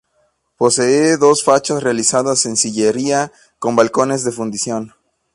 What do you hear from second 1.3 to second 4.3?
fachadas realizadas en sillería, con balcones